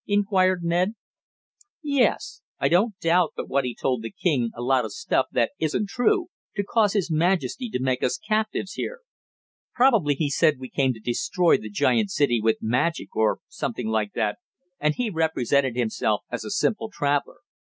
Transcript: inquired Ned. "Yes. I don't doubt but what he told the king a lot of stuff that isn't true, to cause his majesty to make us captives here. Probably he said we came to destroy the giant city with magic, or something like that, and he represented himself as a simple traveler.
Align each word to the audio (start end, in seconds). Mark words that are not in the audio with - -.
inquired 0.07 0.63
Ned. 0.63 0.95
"Yes. 1.83 2.41
I 2.57 2.69
don't 2.69 2.97
doubt 2.99 3.33
but 3.35 3.47
what 3.47 3.65
he 3.65 3.77
told 3.79 4.01
the 4.01 4.09
king 4.09 4.49
a 4.55 4.61
lot 4.63 4.83
of 4.83 4.91
stuff 4.93 5.27
that 5.31 5.51
isn't 5.59 5.89
true, 5.89 6.29
to 6.55 6.63
cause 6.63 6.93
his 6.93 7.11
majesty 7.11 7.69
to 7.69 7.79
make 7.79 8.01
us 8.01 8.17
captives 8.17 8.71
here. 8.73 9.01
Probably 9.75 10.15
he 10.15 10.31
said 10.31 10.55
we 10.57 10.69
came 10.71 10.91
to 10.93 10.99
destroy 10.99 11.57
the 11.57 11.69
giant 11.69 12.09
city 12.09 12.41
with 12.41 12.57
magic, 12.61 13.15
or 13.15 13.41
something 13.47 13.89
like 13.89 14.13
that, 14.13 14.39
and 14.79 14.95
he 14.95 15.11
represented 15.11 15.75
himself 15.75 16.21
as 16.31 16.43
a 16.43 16.49
simple 16.49 16.89
traveler. 16.91 17.37